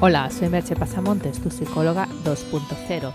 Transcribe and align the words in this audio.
Hola, 0.00 0.30
soy 0.30 0.48
Merche 0.48 0.76
Pasamontes, 0.76 1.40
tu 1.40 1.50
psicóloga 1.50 2.06
2.0. 2.22 3.12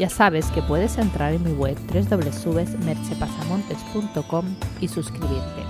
Ya 0.00 0.10
sabes 0.10 0.46
que 0.46 0.62
puedes 0.62 0.98
entrar 0.98 1.32
en 1.32 1.44
mi 1.44 1.52
web 1.52 1.78
www.merchepasamontes.com 1.86 4.44
y 4.80 4.88
suscribirte. 4.88 5.62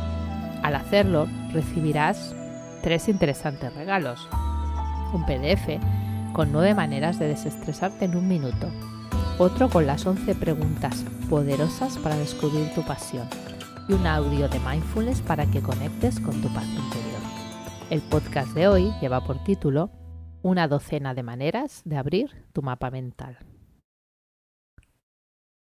Al 0.63 0.75
hacerlo, 0.75 1.27
recibirás 1.53 2.35
tres 2.83 3.11
interesantes 3.11 3.75
regalos. 3.75 4.27
Un 5.13 5.27
PDF 5.27 5.79
con 6.33 6.51
nueve 6.51 6.75
maneras 6.75 7.19
de 7.19 7.29
desestresarte 7.29 8.07
en 8.07 8.17
un 8.17 8.27
minuto. 8.27 8.71
Otro 9.37 9.69
con 9.69 9.87
las 9.87 10.07
11 10.07 10.35
preguntas 10.35 11.05
poderosas 11.29 11.99
para 11.99 12.17
descubrir 12.17 12.73
tu 12.75 12.81
pasión. 12.87 13.29
Y 13.87 13.93
un 13.93 14.07
audio 14.07 14.49
de 14.49 14.61
mindfulness 14.61 15.21
para 15.21 15.45
que 15.45 15.61
conectes 15.61 16.21
con 16.21 16.41
tu 16.41 16.49
paz 16.55 16.65
interior. 16.65 17.21
El 17.91 18.01
podcast 18.01 18.55
de 18.55 18.67
hoy 18.67 18.95
lleva 19.03 19.23
por 19.23 19.45
título 19.45 19.91
una 20.45 20.69
docena 20.69 21.15
de 21.15 21.23
maneras 21.23 21.81
de 21.87 21.97
abrir 21.97 22.45
tu 22.53 22.61
mapa 22.61 22.91
mental. 22.91 23.39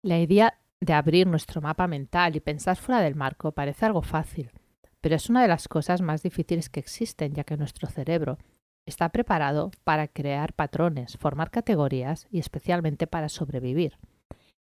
La 0.03 0.17
idea 0.17 0.59
de 0.81 0.93
abrir 0.93 1.27
nuestro 1.27 1.61
mapa 1.61 1.85
mental 1.87 2.35
y 2.35 2.39
pensar 2.39 2.75
fuera 2.75 2.99
del 3.01 3.13
marco 3.13 3.51
parece 3.51 3.85
algo 3.85 4.01
fácil, 4.01 4.51
pero 5.01 5.15
es 5.15 5.29
una 5.29 5.43
de 5.43 5.49
las 5.49 5.67
cosas 5.67 6.01
más 6.01 6.23
difíciles 6.23 6.69
que 6.69 6.79
existen, 6.79 7.35
ya 7.35 7.43
que 7.43 7.57
nuestro 7.57 7.87
cerebro 7.87 8.39
está 8.87 9.09
preparado 9.09 9.69
para 9.83 10.07
crear 10.07 10.53
patrones, 10.53 11.15
formar 11.17 11.51
categorías 11.51 12.27
y 12.31 12.39
especialmente 12.39 13.05
para 13.05 13.29
sobrevivir. 13.29 13.99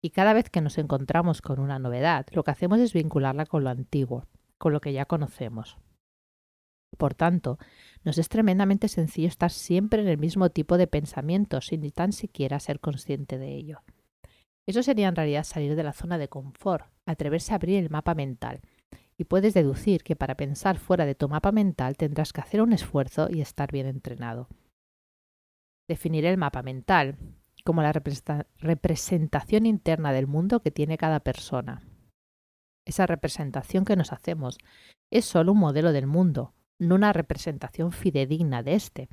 Y 0.03 0.09
cada 0.09 0.33
vez 0.33 0.49
que 0.49 0.61
nos 0.61 0.79
encontramos 0.79 1.43
con 1.43 1.59
una 1.59 1.77
novedad, 1.77 2.25
lo 2.31 2.43
que 2.43 2.51
hacemos 2.51 2.79
es 2.79 2.93
vincularla 2.93 3.45
con 3.45 3.63
lo 3.63 3.69
antiguo, 3.69 4.25
con 4.57 4.73
lo 4.73 4.81
que 4.81 4.91
ya 4.91 5.05
conocemos. 5.05 5.77
Por 6.97 7.13
tanto, 7.13 7.57
nos 8.03 8.17
es 8.17 8.29
tremendamente 8.29 8.87
sencillo 8.87 9.27
estar 9.27 9.51
siempre 9.51 10.01
en 10.01 10.07
el 10.07 10.17
mismo 10.17 10.49
tipo 10.49 10.77
de 10.77 10.87
pensamiento 10.87 11.61
sin 11.61 11.81
ni 11.81 11.91
tan 11.91 12.11
siquiera 12.11 12.59
ser 12.59 12.79
consciente 12.79 13.37
de 13.37 13.55
ello. 13.55 13.81
Eso 14.65 14.83
sería 14.83 15.07
en 15.07 15.15
realidad 15.15 15.43
salir 15.43 15.75
de 15.75 15.83
la 15.83 15.93
zona 15.93 16.17
de 16.17 16.29
confort, 16.29 16.85
atreverse 17.05 17.51
a 17.51 17.55
abrir 17.55 17.83
el 17.83 17.89
mapa 17.89 18.13
mental. 18.15 18.61
Y 19.17 19.25
puedes 19.25 19.53
deducir 19.53 20.03
que 20.03 20.15
para 20.15 20.35
pensar 20.35 20.77
fuera 20.79 21.05
de 21.05 21.15
tu 21.15 21.29
mapa 21.29 21.51
mental 21.51 21.97
tendrás 21.97 22.33
que 22.33 22.41
hacer 22.41 22.61
un 22.61 22.73
esfuerzo 22.73 23.27
y 23.29 23.41
estar 23.41 23.71
bien 23.71 23.87
entrenado. 23.87 24.47
Definir 25.87 26.25
el 26.25 26.37
mapa 26.37 26.63
mental 26.63 27.17
como 27.63 27.81
la 27.81 27.93
representación 27.93 29.65
interna 29.65 30.11
del 30.11 30.27
mundo 30.27 30.61
que 30.61 30.71
tiene 30.71 30.97
cada 30.97 31.21
persona. 31.21 31.83
Esa 32.85 33.05
representación 33.05 33.85
que 33.85 33.95
nos 33.95 34.11
hacemos 34.11 34.57
es 35.11 35.25
solo 35.25 35.53
un 35.53 35.59
modelo 35.59 35.93
del 35.93 36.07
mundo, 36.07 36.53
no 36.87 36.95
una 36.95 37.13
representación 37.13 37.91
fidedigna 37.91 38.63
de 38.63 38.75
éste. 38.75 39.09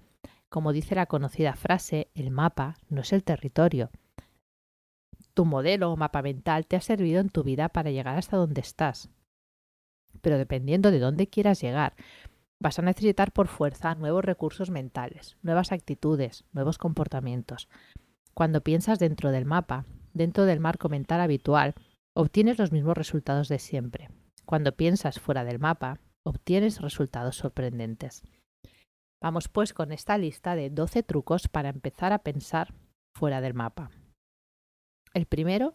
Como 0.48 0.72
dice 0.72 0.94
la 0.94 1.06
conocida 1.06 1.54
frase, 1.54 2.10
el 2.14 2.30
mapa 2.30 2.76
no 2.88 3.02
es 3.02 3.12
el 3.12 3.22
territorio. 3.22 3.90
Tu 5.34 5.44
modelo 5.44 5.92
o 5.92 5.96
mapa 5.96 6.22
mental 6.22 6.66
te 6.66 6.76
ha 6.76 6.80
servido 6.80 7.20
en 7.20 7.28
tu 7.28 7.44
vida 7.44 7.68
para 7.68 7.90
llegar 7.90 8.18
hasta 8.18 8.36
donde 8.36 8.60
estás. 8.60 9.10
Pero 10.20 10.38
dependiendo 10.38 10.90
de 10.90 10.98
dónde 10.98 11.28
quieras 11.28 11.60
llegar, 11.60 11.94
vas 12.58 12.78
a 12.78 12.82
necesitar 12.82 13.32
por 13.32 13.46
fuerza 13.46 13.94
nuevos 13.94 14.24
recursos 14.24 14.70
mentales, 14.70 15.36
nuevas 15.42 15.72
actitudes, 15.72 16.44
nuevos 16.52 16.78
comportamientos. 16.78 17.68
Cuando 18.34 18.62
piensas 18.62 18.98
dentro 18.98 19.30
del 19.30 19.44
mapa, 19.44 19.84
dentro 20.12 20.44
del 20.44 20.60
marco 20.60 20.88
mental 20.88 21.20
habitual, 21.20 21.74
obtienes 22.12 22.58
los 22.58 22.72
mismos 22.72 22.96
resultados 22.96 23.48
de 23.48 23.58
siempre. 23.58 24.10
Cuando 24.44 24.76
piensas 24.76 25.20
fuera 25.20 25.44
del 25.44 25.60
mapa, 25.60 26.00
obtienes 26.24 26.80
resultados 26.80 27.36
sorprendentes. 27.36 28.22
Vamos 29.22 29.48
pues 29.48 29.74
con 29.74 29.92
esta 29.92 30.16
lista 30.16 30.56
de 30.56 30.70
12 30.70 31.02
trucos 31.02 31.48
para 31.48 31.68
empezar 31.68 32.12
a 32.12 32.20
pensar 32.20 32.74
fuera 33.14 33.40
del 33.40 33.54
mapa. 33.54 33.90
El 35.12 35.26
primero 35.26 35.74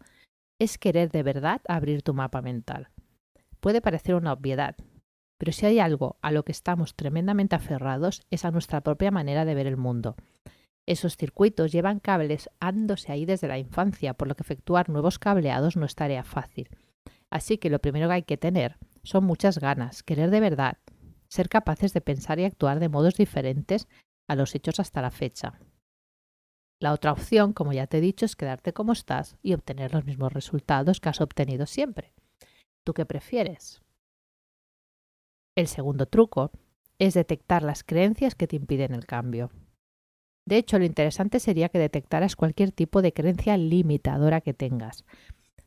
es 0.59 0.77
querer 0.77 1.11
de 1.11 1.23
verdad 1.23 1.61
abrir 1.67 2.01
tu 2.01 2.13
mapa 2.13 2.41
mental. 2.41 2.89
Puede 3.59 3.81
parecer 3.81 4.15
una 4.15 4.33
obviedad, 4.33 4.75
pero 5.37 5.51
si 5.51 5.65
hay 5.65 5.79
algo 5.79 6.17
a 6.21 6.31
lo 6.31 6.43
que 6.43 6.51
estamos 6.51 6.95
tremendamente 6.95 7.55
aferrados 7.55 8.21
es 8.31 8.45
a 8.45 8.51
nuestra 8.51 8.81
propia 8.81 9.11
manera 9.11 9.45
de 9.45 9.55
ver 9.55 9.67
el 9.67 9.77
mundo. 9.77 10.15
Esos 10.87 11.17
circuitos 11.17 11.71
llevan 11.71 11.99
cables 11.99 12.49
ándose 12.59 13.11
ahí 13.11 13.25
desde 13.25 13.47
la 13.47 13.57
infancia, 13.57 14.13
por 14.13 14.27
lo 14.27 14.35
que 14.35 14.43
efectuar 14.43 14.89
nuevos 14.89 15.19
cableados 15.19 15.75
no 15.75 15.85
es 15.85 15.95
tarea 15.95 16.23
fácil. 16.23 16.69
Así 17.31 17.57
que 17.57 17.69
lo 17.69 17.79
primero 17.79 18.07
que 18.07 18.13
hay 18.13 18.23
que 18.23 18.37
tener 18.37 18.77
son 19.05 19.23
muchas 19.23 19.59
ganas, 19.59 20.03
querer 20.03 20.31
de 20.31 20.41
verdad, 20.41 20.77
ser 21.29 21.47
capaces 21.47 21.93
de 21.93 22.01
pensar 22.01 22.39
y 22.39 22.45
actuar 22.45 22.79
de 22.79 22.89
modos 22.89 23.15
diferentes 23.15 23.87
a 24.27 24.35
los 24.35 24.55
hechos 24.55 24.79
hasta 24.79 25.01
la 25.01 25.11
fecha. 25.11 25.59
La 26.81 26.91
otra 26.91 27.13
opción, 27.13 27.53
como 27.53 27.71
ya 27.71 27.87
te 27.87 27.99
he 27.99 28.01
dicho, 28.01 28.25
es 28.25 28.35
quedarte 28.35 28.73
como 28.73 28.91
estás 28.91 29.37
y 29.41 29.53
obtener 29.53 29.93
los 29.93 30.05
mismos 30.05 30.33
resultados 30.33 30.99
que 30.99 31.09
has 31.09 31.21
obtenido 31.21 31.65
siempre. 31.65 32.13
¿Tú 32.83 32.93
qué 32.93 33.05
prefieres? 33.05 33.81
El 35.55 35.67
segundo 35.67 36.05
truco 36.05 36.51
es 36.99 37.13
detectar 37.13 37.63
las 37.63 37.83
creencias 37.83 38.35
que 38.35 38.47
te 38.47 38.55
impiden 38.55 38.93
el 38.93 39.05
cambio. 39.05 39.51
De 40.47 40.57
hecho, 40.57 40.77
lo 40.77 40.85
interesante 40.85 41.39
sería 41.39 41.69
que 41.69 41.79
detectaras 41.79 42.35
cualquier 42.35 42.71
tipo 42.71 43.01
de 43.01 43.13
creencia 43.13 43.57
limitadora 43.57 44.41
que 44.41 44.53
tengas, 44.53 45.05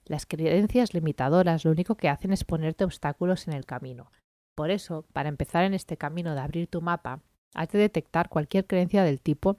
las 0.08 0.26
creencias 0.26 0.94
limitadoras 0.94 1.64
lo 1.64 1.70
único 1.70 1.96
que 1.96 2.08
hacen 2.08 2.32
es 2.32 2.44
ponerte 2.44 2.84
obstáculos 2.84 3.46
en 3.46 3.54
el 3.54 3.64
camino. 3.64 4.10
Por 4.54 4.70
eso, 4.70 5.06
para 5.12 5.28
empezar 5.28 5.64
en 5.64 5.74
este 5.74 5.96
camino 5.96 6.34
de 6.34 6.40
abrir 6.40 6.66
tu 6.66 6.82
mapa, 6.82 7.22
has 7.54 7.68
de 7.68 7.78
detectar 7.78 8.28
cualquier 8.28 8.66
creencia 8.66 9.04
del 9.04 9.20
tipo 9.20 9.56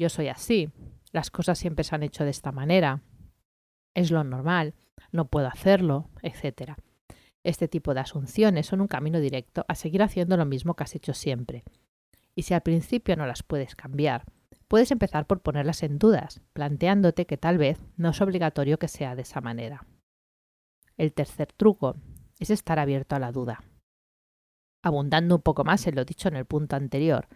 yo 0.00 0.08
soy 0.08 0.28
así, 0.28 0.70
las 1.12 1.30
cosas 1.30 1.58
siempre 1.58 1.84
se 1.84 1.94
han 1.94 2.02
hecho 2.02 2.24
de 2.24 2.30
esta 2.30 2.52
manera, 2.52 3.02
es 3.92 4.10
lo 4.10 4.24
normal, 4.24 4.72
no 5.12 5.26
puedo 5.26 5.46
hacerlo, 5.46 6.08
etc. 6.22 6.72
Este 7.44 7.68
tipo 7.68 7.92
de 7.92 8.00
asunciones 8.00 8.66
son 8.66 8.80
un 8.80 8.88
camino 8.88 9.20
directo 9.20 9.66
a 9.68 9.74
seguir 9.74 10.02
haciendo 10.02 10.38
lo 10.38 10.46
mismo 10.46 10.72
que 10.72 10.84
has 10.84 10.94
hecho 10.94 11.12
siempre. 11.12 11.64
Y 12.34 12.44
si 12.44 12.54
al 12.54 12.62
principio 12.62 13.14
no 13.14 13.26
las 13.26 13.42
puedes 13.42 13.76
cambiar, 13.76 14.24
puedes 14.70 14.92
empezar 14.92 15.26
por 15.26 15.40
ponerlas 15.40 15.82
en 15.82 15.98
dudas, 15.98 16.40
planteándote 16.52 17.26
que 17.26 17.36
tal 17.36 17.58
vez 17.58 17.80
no 17.96 18.10
es 18.10 18.20
obligatorio 18.20 18.78
que 18.78 18.86
sea 18.86 19.16
de 19.16 19.22
esa 19.22 19.40
manera. 19.40 19.84
El 20.96 21.12
tercer 21.12 21.52
truco 21.52 21.96
es 22.38 22.50
estar 22.50 22.78
abierto 22.78 23.16
a 23.16 23.18
la 23.18 23.32
duda. 23.32 23.64
Abundando 24.84 25.34
un 25.34 25.42
poco 25.42 25.64
más 25.64 25.88
en 25.88 25.96
lo 25.96 26.04
dicho 26.04 26.28
en 26.28 26.36
el 26.36 26.44
punto 26.44 26.76
anterior, 26.76 27.26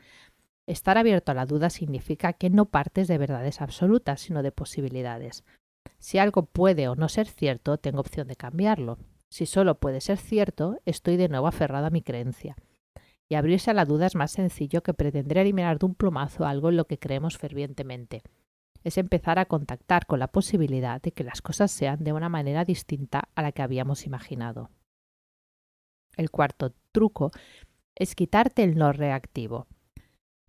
estar 0.69 0.97
abierto 0.97 1.33
a 1.33 1.35
la 1.35 1.45
duda 1.45 1.71
significa 1.71 2.35
que 2.35 2.51
no 2.51 2.67
partes 2.67 3.09
de 3.09 3.19
verdades 3.19 3.61
absolutas, 3.61 4.21
sino 4.21 4.45
de 4.45 4.53
posibilidades. 4.53 5.43
Si 5.99 6.19
algo 6.19 6.47
puede 6.47 6.87
o 6.87 6.95
no 6.95 7.09
ser 7.09 7.27
cierto, 7.27 7.79
tengo 7.79 7.99
opción 7.99 8.29
de 8.29 8.37
cambiarlo. 8.37 8.97
Si 9.29 9.47
solo 9.47 9.81
puede 9.81 10.01
ser 10.01 10.19
cierto, 10.19 10.79
estoy 10.85 11.17
de 11.17 11.29
nuevo 11.29 11.49
aferrado 11.49 11.87
a 11.87 11.91
mi 11.91 12.01
creencia 12.01 12.55
abrirse 13.35 13.71
a 13.71 13.75
la 13.75 13.85
duda 13.85 14.07
es 14.07 14.15
más 14.15 14.33
sencillo 14.33 14.83
que 14.83 14.95
pretender 14.95 15.39
eliminar 15.39 15.79
de 15.79 15.87
un 15.87 15.95
plumazo 15.95 16.47
algo 16.47 16.69
en 16.69 16.77
lo 16.77 16.87
que 16.87 16.99
creemos 16.99 17.39
fervientemente. 17.39 18.23
Es 18.83 18.99
empezar 18.99 19.39
a 19.39 19.47
contactar 19.47 20.07
con 20.07 20.19
la 20.19 20.29
posibilidad 20.29 21.01
de 21.01 21.13
que 21.13 21.25
las 21.25 21.41
cosas 21.41 21.71
sean 21.71 22.05
de 22.05 22.13
una 22.13 22.29
manera 22.29 22.65
distinta 22.65 23.29
a 23.35 23.43
la 23.43 23.53
que 23.53 23.63
habíamos 23.63 24.07
imaginado. 24.07 24.71
El 26.17 26.31
cuarto 26.31 26.75
truco 26.93 27.31
es 27.95 28.15
quitarte 28.15 28.63
el 28.63 28.77
no 28.77 28.93
reactivo. 28.93 29.67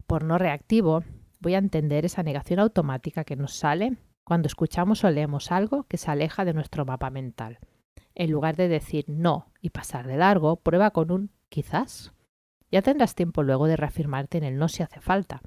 Por 0.06 0.24
no 0.24 0.38
reactivo 0.38 1.04
voy 1.40 1.56
a 1.56 1.60
entender 1.60 2.06
esa 2.06 2.24
negación 2.24 2.60
automática 2.60 3.24
que 3.24 3.36
nos 3.36 3.54
sale 3.54 3.98
cuando 4.24 4.48
escuchamos 4.48 5.04
o 5.04 5.10
leemos 5.10 5.52
algo 5.52 5.84
que 5.84 5.98
se 5.98 6.12
aleja 6.12 6.46
de 6.46 6.54
nuestro 6.54 6.86
mapa 6.86 7.10
mental. 7.10 7.60
En 8.16 8.32
lugar 8.32 8.56
de 8.56 8.68
decir 8.68 9.06
no 9.08 9.52
y 9.62 9.70
pasar 9.70 10.08
de 10.08 10.18
largo, 10.18 10.58
prueba 10.58 10.92
con 10.92 11.12
un 11.12 11.32
quizás 11.50 12.14
ya 12.72 12.82
tendrás 12.82 13.16
tiempo 13.16 13.44
luego 13.44 13.68
de 13.68 13.78
reafirmarte 13.78 14.38
en 14.38 14.44
el 14.44 14.58
no 14.58 14.68
si 14.68 14.84
hace 14.84 15.02
falta, 15.02 15.42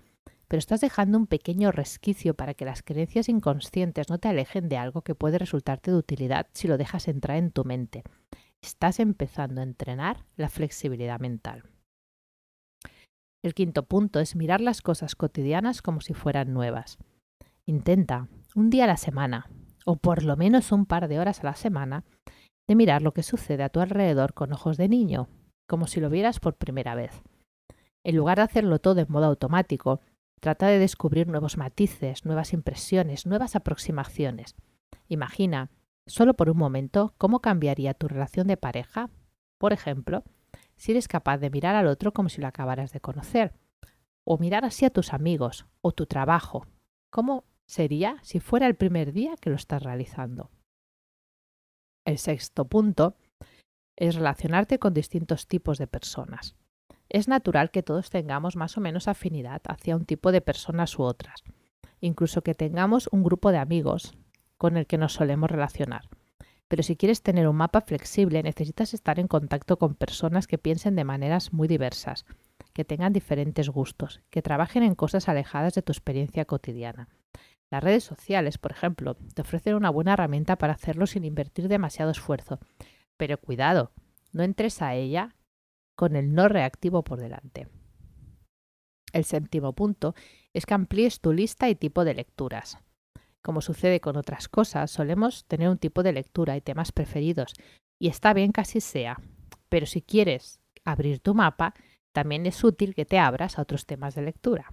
pero 0.49 0.59
estás 0.59 0.81
dejando 0.81 1.19
un 1.19 1.27
pequeño 1.27 1.71
resquicio 1.71 2.35
para 2.35 2.55
que 2.55 2.65
las 2.65 2.83
creencias 2.83 3.29
inconscientes 3.29 4.09
no 4.09 4.19
te 4.19 4.29
alejen 4.29 4.69
de 4.69 4.79
algo 4.79 5.03
que 5.03 5.15
puede 5.15 5.39
resultarte 5.39 5.91
de 5.91 5.99
utilidad 5.99 6.47
si 6.53 6.69
lo 6.69 6.79
dejas 6.79 7.07
entrar 7.07 7.37
en 7.37 7.51
tu 7.51 7.65
mente. 7.65 8.03
Estás 8.63 8.99
empezando 8.99 9.61
a 9.61 9.65
entrenar 9.65 10.25
la 10.37 10.49
flexibilidad 10.49 11.21
mental. 11.21 11.65
El 13.45 13.55
quinto 13.55 13.85
punto 13.85 14.19
es 14.21 14.35
mirar 14.35 14.61
las 14.61 14.83
cosas 14.83 15.15
cotidianas 15.15 15.83
como 15.83 16.01
si 16.01 16.15
fueran 16.15 16.53
nuevas. 16.53 16.99
Intenta, 17.67 18.29
un 18.57 18.71
día 18.71 18.85
a 18.85 18.89
la 18.89 18.97
semana, 18.97 19.49
o 19.85 19.97
por 19.97 20.25
lo 20.25 20.37
menos 20.37 20.73
un 20.73 20.87
par 20.87 21.09
de 21.09 21.21
horas 21.21 21.41
a 21.41 21.45
la 21.45 21.55
semana, 21.55 22.05
de 22.67 22.75
mirar 22.75 23.03
lo 23.03 23.13
que 23.13 23.23
sucede 23.23 23.63
a 23.63 23.69
tu 23.69 23.81
alrededor 23.81 24.35
con 24.35 24.53
ojos 24.53 24.77
de 24.77 24.89
niño, 24.89 25.29
como 25.69 25.87
si 25.87 26.01
lo 26.01 26.11
vieras 26.11 26.41
por 26.41 26.57
primera 26.57 26.97
vez. 26.97 27.23
En 28.03 28.17
lugar 28.17 28.39
de 28.39 28.45
hacerlo 28.45 28.81
todo 28.81 29.01
en 29.01 29.07
modo 29.09 29.27
automático, 29.27 30.01
trata 30.41 30.67
de 30.67 30.79
descubrir 30.79 31.29
nuevos 31.29 31.57
matices, 31.57 32.25
nuevas 32.25 32.53
impresiones, 32.53 33.27
nuevas 33.27 33.55
aproximaciones. 33.55 34.57
Imagina, 35.09 35.71
solo 36.07 36.35
por 36.35 36.49
un 36.51 36.57
momento, 36.57 37.15
cómo 37.19 37.41
cambiaría 37.41 37.95
tu 37.95 38.09
relación 38.09 38.47
de 38.47 38.57
pareja, 38.57 39.11
por 39.59 39.73
ejemplo, 39.73 40.25
si 40.77 40.93
eres 40.93 41.07
capaz 41.07 41.39
de 41.39 41.51
mirar 41.51 41.77
al 41.77 41.87
otro 41.87 42.13
como 42.13 42.29
si 42.29 42.41
lo 42.41 42.47
acabaras 42.47 42.93
de 42.93 43.01
conocer, 43.01 43.53
o 44.25 44.39
mirar 44.39 44.65
así 44.65 44.85
a 44.85 44.91
tus 44.91 45.13
amigos 45.13 45.67
o 45.81 45.93
tu 45.93 46.07
trabajo. 46.07 46.67
¿Cómo 47.11 47.45
sería 47.67 48.19
si 48.23 48.41
fuera 48.41 48.67
el 48.67 48.75
primer 48.75 49.13
día 49.13 49.35
que 49.41 49.51
lo 49.51 49.57
estás 49.57 49.83
realizando? 49.83 50.51
El 52.07 52.19
sexto 52.19 52.67
punto 52.67 53.17
es 53.99 54.15
relacionarte 54.15 54.79
con 54.79 54.95
distintos 54.95 55.49
tipos 55.49 55.77
de 55.79 55.89
personas. 55.89 56.55
Es 57.09 57.27
natural 57.27 57.71
que 57.71 57.83
todos 57.83 58.11
tengamos 58.11 58.55
más 58.55 58.77
o 58.77 58.81
menos 58.81 59.09
afinidad 59.09 59.61
hacia 59.67 59.97
un 59.97 60.05
tipo 60.05 60.31
de 60.31 60.41
personas 60.41 60.97
u 60.99 61.03
otras, 61.03 61.43
incluso 62.01 62.43
que 62.43 62.55
tengamos 62.55 63.09
un 63.11 63.25
grupo 63.25 63.51
de 63.51 63.59
amigos 63.59 64.17
con 64.57 64.77
el 64.77 64.87
que 64.87 64.99
nos 64.99 65.15
solemos 65.15 65.51
relacionar. 65.51 66.09
Pero 66.69 66.83
si 66.83 66.97
quieres 66.97 67.23
tener 67.23 67.49
un 67.49 67.57
mapa 67.57 67.81
flexible, 67.81 68.43
necesitas 68.43 68.95
estar 68.95 69.19
en 69.19 69.27
contacto 69.27 69.79
con 69.79 69.95
personas 69.95 70.47
que 70.47 70.59
piensen 70.59 70.95
de 70.95 71.05
maneras 71.05 71.53
muy 71.53 71.67
diversas, 71.67 72.25
que 72.75 72.85
tengan 72.85 73.13
diferentes 73.13 73.69
gustos, 73.69 74.21
que 74.31 74.43
trabajen 74.43 74.85
en 74.85 74.95
cosas 74.95 75.29
alejadas 75.29 75.75
de 75.75 75.83
tu 75.83 75.93
experiencia 75.93 76.45
cotidiana. 76.45 77.09
Las 77.71 77.83
redes 77.83 78.05
sociales, 78.05 78.59
por 78.59 78.71
ejemplo, 78.71 79.17
te 79.35 79.43
ofrecen 79.43 79.75
una 79.75 79.91
buena 79.91 80.13
herramienta 80.13 80.57
para 80.57 80.75
hacerlo 80.75 81.07
sin 81.07 81.25
invertir 81.25 81.69
demasiado 81.69 82.11
esfuerzo. 82.11 82.61
Pero 83.19 83.37
cuidado, 83.37 83.93
no 84.33 84.43
entres 84.43 84.81
a 84.81 84.95
ella 84.95 85.37
con 85.95 86.17
el 86.17 86.33
no 86.33 86.49
reactivo 86.49 87.05
por 87.05 87.19
delante. 87.19 87.69
El 89.13 89.25
séptimo 89.25 89.75
punto 89.75 90.15
es 90.55 90.65
que 90.65 90.75
amplíes 90.75 91.21
tu 91.21 91.33
lista 91.33 91.69
y 91.69 91.75
tipo 91.75 92.05
de 92.05 92.15
lecturas. 92.15 92.79
Como 93.43 93.61
sucede 93.61 94.01
con 94.01 94.17
otras 94.17 94.49
cosas, 94.49 94.91
solemos 94.91 95.45
tener 95.47 95.69
un 95.69 95.79
tipo 95.79 96.03
de 96.03 96.13
lectura 96.13 96.57
y 96.57 96.61
temas 96.61 96.93
preferidos, 96.93 97.55
y 97.99 98.09
está 98.09 98.33
bien 98.33 98.53
que 98.53 98.61
así 98.61 98.81
sea. 98.81 99.21
Pero 99.69 99.87
si 99.87 100.03
quieres 100.03 100.61
abrir 100.85 101.21
tu 101.21 101.35
mapa, 101.35 101.75
también 102.13 102.47
es 102.47 102.63
útil 102.63 102.95
que 102.95 103.05
te 103.05 103.19
abras 103.19 103.59
a 103.59 103.63
otros 103.63 103.87
temas 103.87 104.15
de 104.15 104.23
lectura. 104.23 104.71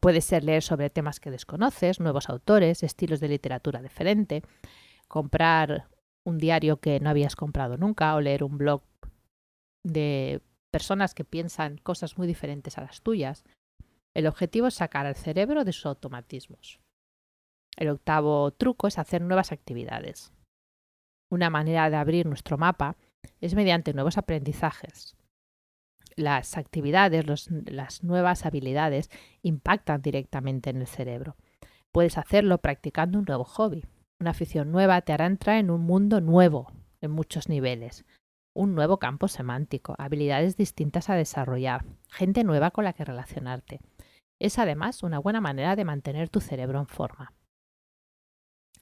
Puede 0.00 0.20
ser 0.20 0.44
leer 0.44 0.62
sobre 0.62 0.90
temas 0.90 1.20
que 1.20 1.30
desconoces, 1.30 2.00
nuevos 2.00 2.28
autores, 2.28 2.82
estilos 2.82 3.20
de 3.20 3.28
literatura 3.28 3.80
diferente, 3.80 4.42
comprar 5.08 5.88
un 6.24 6.38
diario 6.38 6.78
que 6.78 7.00
no 7.00 7.10
habías 7.10 7.36
comprado 7.36 7.76
nunca 7.76 8.14
o 8.14 8.20
leer 8.20 8.44
un 8.44 8.58
blog 8.58 8.82
de 9.84 10.40
personas 10.70 11.14
que 11.14 11.24
piensan 11.24 11.78
cosas 11.78 12.18
muy 12.18 12.26
diferentes 12.26 12.78
a 12.78 12.80
las 12.82 13.02
tuyas. 13.02 13.44
El 14.14 14.26
objetivo 14.26 14.66
es 14.66 14.74
sacar 14.74 15.06
al 15.06 15.16
cerebro 15.16 15.64
de 15.64 15.72
sus 15.72 15.86
automatismos. 15.86 16.80
El 17.76 17.88
octavo 17.88 18.50
truco 18.52 18.86
es 18.86 18.98
hacer 18.98 19.20
nuevas 19.20 19.52
actividades. 19.52 20.32
Una 21.30 21.50
manera 21.50 21.90
de 21.90 21.96
abrir 21.96 22.26
nuestro 22.26 22.58
mapa 22.58 22.96
es 23.40 23.54
mediante 23.54 23.92
nuevos 23.92 24.18
aprendizajes. 24.18 25.16
Las 26.16 26.56
actividades, 26.56 27.24
las 27.50 28.04
nuevas 28.04 28.46
habilidades 28.46 29.10
impactan 29.42 30.00
directamente 30.00 30.70
en 30.70 30.76
el 30.76 30.86
cerebro. 30.86 31.36
Puedes 31.92 32.18
hacerlo 32.18 32.58
practicando 32.58 33.18
un 33.18 33.24
nuevo 33.24 33.44
hobby. 33.44 33.84
Una 34.24 34.30
afición 34.30 34.72
nueva 34.72 35.02
te 35.02 35.12
hará 35.12 35.26
entrar 35.26 35.58
en 35.58 35.70
un 35.70 35.82
mundo 35.82 36.22
nuevo 36.22 36.72
en 37.02 37.10
muchos 37.10 37.50
niveles. 37.50 38.06
Un 38.56 38.74
nuevo 38.74 38.98
campo 38.98 39.28
semántico, 39.28 39.94
habilidades 39.98 40.56
distintas 40.56 41.10
a 41.10 41.14
desarrollar, 41.14 41.84
gente 42.08 42.42
nueva 42.42 42.70
con 42.70 42.84
la 42.84 42.94
que 42.94 43.04
relacionarte. 43.04 43.80
Es 44.40 44.58
además 44.58 45.02
una 45.02 45.18
buena 45.18 45.42
manera 45.42 45.76
de 45.76 45.84
mantener 45.84 46.30
tu 46.30 46.40
cerebro 46.40 46.80
en 46.80 46.86
forma. 46.86 47.34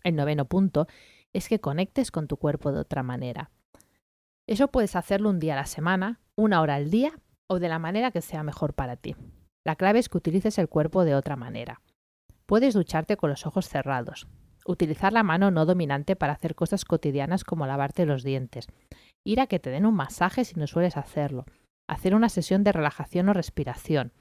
El 0.04 0.14
noveno 0.14 0.44
punto 0.44 0.86
es 1.32 1.48
que 1.48 1.60
conectes 1.60 2.12
con 2.12 2.28
tu 2.28 2.36
cuerpo 2.36 2.70
de 2.70 2.78
otra 2.78 3.02
manera. 3.02 3.50
Eso 4.46 4.68
puedes 4.68 4.94
hacerlo 4.94 5.28
un 5.28 5.40
día 5.40 5.54
a 5.54 5.62
la 5.62 5.66
semana, 5.66 6.20
una 6.36 6.60
hora 6.60 6.76
al 6.76 6.88
día 6.88 7.18
o 7.48 7.58
de 7.58 7.68
la 7.68 7.80
manera 7.80 8.12
que 8.12 8.22
sea 8.22 8.44
mejor 8.44 8.74
para 8.74 8.94
ti. 8.94 9.16
La 9.66 9.74
clave 9.74 9.98
es 9.98 10.08
que 10.08 10.18
utilices 10.18 10.56
el 10.58 10.68
cuerpo 10.68 11.04
de 11.04 11.16
otra 11.16 11.34
manera. 11.34 11.80
Puedes 12.46 12.74
ducharte 12.74 13.16
con 13.16 13.30
los 13.30 13.44
ojos 13.44 13.68
cerrados, 13.68 14.28
utilizar 14.66 15.12
la 15.12 15.22
mano 15.22 15.50
no 15.50 15.66
dominante 15.66 16.16
para 16.16 16.32
hacer 16.32 16.54
cosas 16.54 16.84
cotidianas 16.84 17.44
como 17.44 17.66
lavarte 17.66 18.06
los 18.06 18.22
dientes, 18.22 18.66
ir 19.24 19.40
a 19.40 19.46
que 19.46 19.58
te 19.58 19.70
den 19.70 19.86
un 19.86 19.94
masaje 19.94 20.44
si 20.44 20.58
no 20.58 20.66
sueles 20.66 20.96
hacerlo, 20.96 21.44
hacer 21.88 22.14
una 22.14 22.28
sesión 22.28 22.64
de 22.64 22.72
relajación 22.72 23.28
o 23.28 23.32
respiración, 23.32 24.12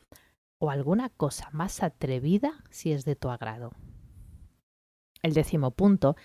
o 0.59 0.69
alguna 0.69 1.09
cosa 1.09 1.49
más 1.51 1.83
atrevida 1.83 2.63
si 2.69 2.91
es 2.91 3.05
de 3.05 3.15
tu 3.15 3.29
agrado. 3.29 3.71
El 5.23 5.33
décimo 5.33 5.71
punto 5.71 6.15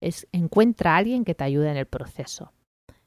es 0.00 0.28
encuentra 0.32 0.94
a 0.94 0.98
alguien 0.98 1.24
que 1.24 1.34
te 1.34 1.44
ayude 1.44 1.70
en 1.70 1.76
el 1.76 1.86
proceso. 1.86 2.52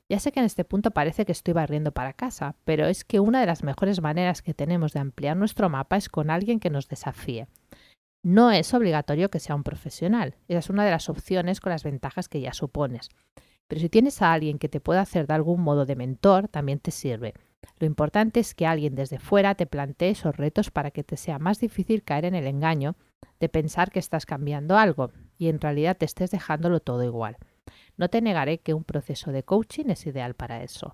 Ya 0.09 0.19
sé 0.19 0.31
que 0.31 0.39
en 0.39 0.47
este 0.47 0.65
punto 0.65 0.89
parece 0.91 1.25
que 1.25 1.31
estoy 1.31 1.53
barriendo 1.53 1.91
para 1.91 2.13
casa, 2.13 2.55
pero 2.65 2.87
es 2.87 3.05
que 3.05 3.19
una 3.19 3.39
de 3.39 3.45
las 3.45 3.63
mejores 3.63 4.01
maneras 4.01 4.41
que 4.41 4.55
tenemos 4.55 4.93
de 4.93 4.99
ampliar 4.99 5.37
nuestro 5.37 5.69
mapa 5.69 5.97
es 5.97 6.09
con 6.09 6.31
alguien 6.31 6.59
que 6.59 6.71
nos 6.71 6.87
desafíe. 6.87 7.47
No 8.21 8.51
es 8.51 8.73
obligatorio 8.73 9.29
que 9.29 9.39
sea 9.39 9.55
un 9.55 9.63
profesional, 9.63 10.35
esa 10.47 10.59
es 10.59 10.69
una 10.69 10.83
de 10.83 10.91
las 10.91 11.07
opciones 11.07 11.61
con 11.61 11.71
las 11.71 11.83
ventajas 11.83 12.27
que 12.27 12.41
ya 12.41 12.53
supones. 12.53 13.09
Pero 13.67 13.79
si 13.79 13.89
tienes 13.89 14.21
a 14.21 14.33
alguien 14.33 14.59
que 14.59 14.67
te 14.67 14.81
pueda 14.81 15.01
hacer 15.01 15.25
de 15.25 15.35
algún 15.35 15.61
modo 15.61 15.85
de 15.85 15.95
mentor, 15.95 16.47
también 16.47 16.79
te 16.79 16.91
sirve. 16.91 17.33
Lo 17.77 17.87
importante 17.87 18.39
es 18.39 18.55
que 18.55 18.65
alguien 18.65 18.95
desde 18.95 19.19
fuera 19.19 19.55
te 19.55 19.67
plantee 19.67 20.09
esos 20.09 20.35
retos 20.35 20.69
para 20.71 20.91
que 20.91 21.03
te 21.03 21.17
sea 21.17 21.39
más 21.39 21.59
difícil 21.59 22.03
caer 22.03 22.25
en 22.25 22.35
el 22.35 22.47
engaño 22.47 22.95
de 23.39 23.47
pensar 23.47 23.91
que 23.91 23.99
estás 23.99 24.25
cambiando 24.25 24.77
algo 24.77 25.11
y 25.37 25.47
en 25.47 25.61
realidad 25.61 25.95
te 25.97 26.05
estés 26.05 26.31
dejándolo 26.31 26.81
todo 26.81 27.03
igual. 27.03 27.37
No 27.95 28.09
te 28.09 28.21
negaré 28.21 28.59
que 28.59 28.73
un 28.73 28.83
proceso 28.83 29.31
de 29.31 29.43
coaching 29.43 29.85
es 29.89 30.05
ideal 30.05 30.33
para 30.33 30.63
eso. 30.63 30.93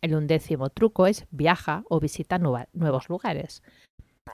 El 0.00 0.16
undécimo 0.16 0.70
truco 0.70 1.06
es 1.06 1.26
viaja 1.30 1.84
o 1.88 2.00
visita 2.00 2.38
nuevos 2.38 3.08
lugares. 3.08 3.62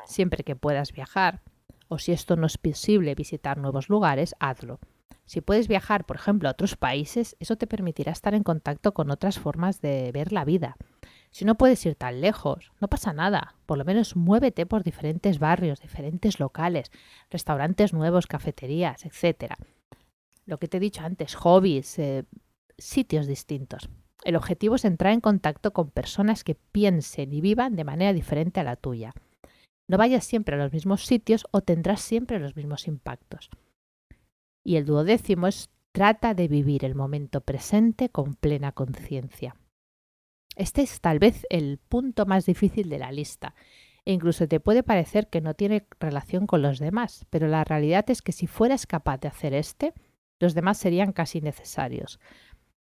Siempre 0.06 0.44
que 0.44 0.56
puedas 0.56 0.92
viajar, 0.92 1.42
o 1.88 1.98
si 1.98 2.12
esto 2.12 2.36
no 2.36 2.46
es 2.46 2.58
posible 2.58 3.14
visitar 3.14 3.58
nuevos 3.58 3.88
lugares, 3.88 4.34
hazlo. 4.38 4.78
Si 5.24 5.42
puedes 5.42 5.68
viajar, 5.68 6.06
por 6.06 6.16
ejemplo, 6.16 6.48
a 6.48 6.52
otros 6.52 6.76
países, 6.76 7.36
eso 7.38 7.56
te 7.56 7.66
permitirá 7.66 8.12
estar 8.12 8.34
en 8.34 8.42
contacto 8.42 8.94
con 8.94 9.10
otras 9.10 9.38
formas 9.38 9.82
de 9.82 10.10
ver 10.12 10.32
la 10.32 10.46
vida. 10.46 10.76
Si 11.30 11.44
no 11.44 11.56
puedes 11.56 11.84
ir 11.84 11.94
tan 11.94 12.22
lejos, 12.22 12.72
no 12.80 12.88
pasa 12.88 13.12
nada. 13.12 13.56
Por 13.66 13.76
lo 13.76 13.84
menos 13.84 14.16
muévete 14.16 14.64
por 14.64 14.84
diferentes 14.84 15.38
barrios, 15.38 15.80
diferentes 15.80 16.40
locales, 16.40 16.90
restaurantes 17.30 17.92
nuevos, 17.92 18.26
cafeterías, 18.26 19.04
etc. 19.04 19.52
Lo 20.46 20.58
que 20.58 20.68
te 20.68 20.78
he 20.78 20.80
dicho 20.80 21.02
antes, 21.02 21.34
hobbies, 21.34 21.98
eh, 21.98 22.24
sitios 22.78 23.26
distintos. 23.26 23.90
El 24.24 24.34
objetivo 24.34 24.76
es 24.76 24.84
entrar 24.84 25.12
en 25.12 25.20
contacto 25.20 25.72
con 25.72 25.90
personas 25.90 26.42
que 26.42 26.54
piensen 26.54 27.32
y 27.32 27.40
vivan 27.40 27.76
de 27.76 27.84
manera 27.84 28.12
diferente 28.12 28.60
a 28.60 28.64
la 28.64 28.76
tuya. 28.76 29.12
No 29.88 29.96
vayas 29.98 30.24
siempre 30.24 30.54
a 30.54 30.58
los 30.58 30.72
mismos 30.72 31.04
sitios 31.06 31.46
o 31.50 31.62
tendrás 31.62 32.00
siempre 32.00 32.38
los 32.38 32.54
mismos 32.54 32.86
impactos. 32.86 33.50
Y 34.64 34.76
el 34.76 34.84
duodécimo 34.84 35.46
es 35.46 35.70
trata 35.92 36.34
de 36.34 36.46
vivir 36.46 36.84
el 36.84 36.94
momento 36.94 37.40
presente 37.40 38.10
con 38.10 38.34
plena 38.34 38.72
conciencia. 38.72 39.56
Este 40.56 40.82
es 40.82 41.00
tal 41.00 41.18
vez 41.18 41.46
el 41.50 41.78
punto 41.78 42.26
más 42.26 42.44
difícil 42.44 42.88
de 42.90 42.98
la 42.98 43.12
lista. 43.12 43.54
E 44.04 44.12
incluso 44.12 44.46
te 44.46 44.60
puede 44.60 44.82
parecer 44.82 45.28
que 45.28 45.40
no 45.40 45.54
tiene 45.54 45.86
relación 46.00 46.46
con 46.46 46.62
los 46.62 46.78
demás, 46.78 47.26
pero 47.30 47.48
la 47.48 47.64
realidad 47.64 48.08
es 48.10 48.22
que 48.22 48.32
si 48.32 48.46
fueras 48.46 48.86
capaz 48.86 49.18
de 49.18 49.28
hacer 49.28 49.54
este, 49.54 49.94
los 50.40 50.54
demás 50.54 50.78
serían 50.78 51.12
casi 51.12 51.40
necesarios. 51.40 52.20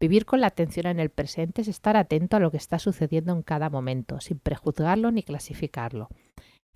Vivir 0.00 0.26
con 0.26 0.40
la 0.40 0.47
atención 0.47 0.87
en 0.87 1.00
el 1.00 1.11
presente 1.11 1.62
es 1.62 1.69
estar 1.69 1.97
atento 1.97 2.37
a 2.37 2.40
lo 2.40 2.50
que 2.50 2.57
está 2.57 2.78
sucediendo 2.78 3.33
en 3.33 3.43
cada 3.43 3.69
momento, 3.69 4.21
sin 4.21 4.38
prejuzgarlo 4.38 5.11
ni 5.11 5.23
clasificarlo. 5.23 6.09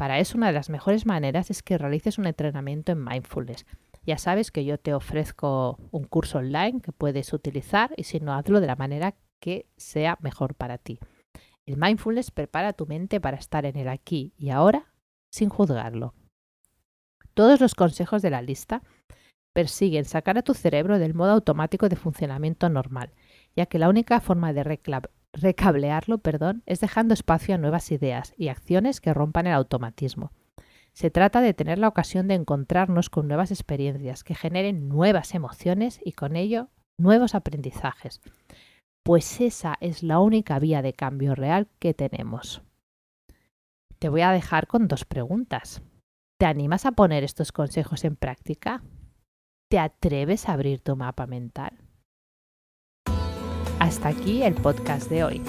Para 0.03 0.19
eso 0.19 0.37
una 0.37 0.49
de 0.49 0.53
las 0.53 0.69
mejores 0.69 1.07
maneras 1.07 1.49
es 1.49 1.63
que 1.63 1.79
realices 1.79 2.19
un 2.19 2.27
entrenamiento 2.27 2.91
en 2.91 3.05
mindfulness, 3.05 3.67
ya 4.05 4.19
sabes 4.19 4.51
que 4.51 4.65
yo 4.65 4.77
te 4.77 4.95
ofrezco 4.95 5.79
un 5.93 6.03
curso 6.03 6.39
online 6.39 6.81
que 6.81 6.91
puedes 6.91 7.33
utilizar 7.33 7.95
y 7.97 8.03
si 8.03 8.19
no, 8.19 8.35
hazlo 8.35 8.61
de 8.61 8.67
la 8.67 8.75
manera 8.75 9.15
que 9.39 9.67
sea 9.77 10.19
mejor 10.21 10.57
para 10.57 10.77
ti. 10.77 10.99
El 11.67 11.77
mindfulness 11.77 12.33
prepara 12.33 12.73
tu 12.73 12.85
mente 12.85 13.21
para 13.21 13.37
estar 13.37 13.65
en 13.65 13.77
el 13.77 13.87
aquí 13.87 14.35
y 14.37 14.51
ahora 14.51 14.93
sin 15.31 15.51
juzgarlo. 15.51 16.15
Todos 17.33 17.61
los 17.61 17.77
consejos 17.77 18.23
de 18.23 18.31
la 18.31 18.43
lista 18.43 18.83
persiguen 19.53 20.05
sacar 20.05 20.37
a 20.37 20.43
tu 20.43 20.53
cerebro 20.53 20.99
del 20.99 21.15
modo 21.15 21.31
automático 21.31 21.89
de 21.89 21.95
funcionamiento 21.95 22.69
normal, 22.69 23.13
ya 23.55 23.67
que 23.67 23.79
la 23.79 23.89
única 23.89 24.19
forma 24.19 24.53
de 24.53 24.65
recablearlo 25.33 26.19
perdón, 26.19 26.63
es 26.67 26.81
dejando 26.81 27.15
espacio 27.15 27.55
a 27.55 27.59
nuevas 27.59 27.91
ideas 27.91 28.35
y 28.37 28.49
acciones 28.49 29.01
que 29.01 29.15
rompan 29.15 29.47
el 29.47 29.55
automatismo. 29.55 30.33
Se 30.93 31.11
trata 31.11 31.41
de 31.41 31.55
tener 31.55 31.79
la 31.79 31.89
ocasión 31.89 32.29
de 32.29 32.35
encontrarnos 32.35 33.09
con 33.09 33.27
nuevas 33.27 33.51
experiencias 33.51 34.25
que 34.25 34.35
generen 34.35 34.89
nuevas 34.89 35.35
emociones 35.35 36.01
y 36.05 36.13
con 36.13 36.37
ello 36.37 36.69
nuevos 36.99 37.35
aprendizajes. 37.35 38.21
Pues 39.05 39.41
esa 39.41 39.77
es 39.81 40.03
la 40.03 40.21
única 40.21 40.59
vía 40.59 40.83
de 40.83 40.93
cambio 40.93 41.35
real 41.35 41.69
que 41.79 41.95
tenemos. 41.95 42.63
Te 43.99 44.09
voy 44.09 44.21
a 44.21 44.33
dejar 44.33 44.67
con 44.67 44.87
dos 44.87 45.05
preguntas. 45.05 45.83
¿Te 46.39 46.47
animas 46.47 46.87
a 46.87 46.93
poner 46.93 47.25
estos 47.25 47.53
consejos 47.53 48.05
en 48.05 48.17
práctica? 48.17 48.83
¿Te 49.71 49.79
atreves 49.79 50.49
a 50.49 50.53
abrir 50.53 50.81
tu 50.81 50.95
mapa 50.97 51.27
mental? 51.27 51.82
Hasta 53.83 54.09
aquí 54.11 54.45
el 54.45 54.55
podcast 54.55 55.11
de 55.11 55.25
hoy. 55.25 55.43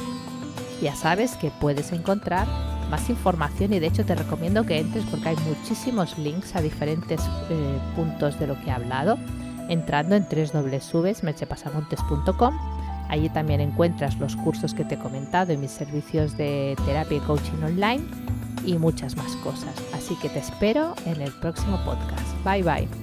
Ya 0.81 0.95
sabes 0.95 1.35
que 1.35 1.51
puedes 1.61 1.91
encontrar 1.91 2.47
más 2.89 3.07
información 3.11 3.73
y 3.73 3.79
de 3.79 3.85
hecho 3.85 4.03
te 4.05 4.15
recomiendo 4.15 4.65
que 4.65 4.79
entres 4.79 5.05
porque 5.05 5.29
hay 5.29 5.35
muchísimos 5.47 6.17
links 6.17 6.55
a 6.55 6.61
diferentes 6.61 7.21
eh, 7.51 7.77
puntos 7.95 8.39
de 8.39 8.47
lo 8.47 8.59
que 8.59 8.69
he 8.69 8.71
hablado 8.71 9.19
entrando 9.69 10.15
en 10.15 10.23
www.merchepasamontes.com. 10.23 12.57
Allí 13.07 13.29
también 13.29 13.61
encuentras 13.61 14.17
los 14.17 14.35
cursos 14.35 14.73
que 14.73 14.83
te 14.83 14.95
he 14.95 14.97
comentado 14.97 15.53
y 15.53 15.57
mis 15.57 15.69
servicios 15.69 16.35
de 16.35 16.75
terapia 16.87 17.17
y 17.17 17.21
coaching 17.21 17.61
online 17.63 18.03
y 18.65 18.79
muchas 18.79 19.15
más 19.15 19.35
cosas. 19.43 19.75
Así 19.93 20.15
que 20.15 20.29
te 20.29 20.39
espero 20.39 20.95
en 21.05 21.21
el 21.21 21.31
próximo 21.33 21.79
podcast. 21.85 22.33
Bye 22.43 22.63
bye. 22.63 23.02